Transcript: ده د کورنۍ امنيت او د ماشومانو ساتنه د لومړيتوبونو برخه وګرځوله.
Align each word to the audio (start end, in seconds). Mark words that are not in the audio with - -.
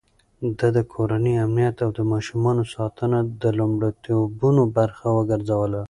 ده 0.57 0.67
د 0.77 0.79
کورنۍ 0.93 1.33
امنيت 1.45 1.77
او 1.85 1.89
د 1.97 1.99
ماشومانو 2.11 2.63
ساتنه 2.75 3.17
د 3.41 3.43
لومړيتوبونو 3.59 4.63
برخه 4.77 5.07
وګرځوله. 5.17 5.79